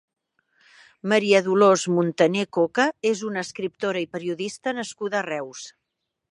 Maria 1.11 1.41
Dolors 1.47 1.83
Muntané 1.97 2.47
Coca 2.57 2.87
és 3.11 3.23
una 3.29 3.45
escriptora 3.47 4.05
i 4.07 4.11
periodista 4.17 4.77
nascuda 4.81 5.23
a 5.25 5.27
Reus. 5.33 5.65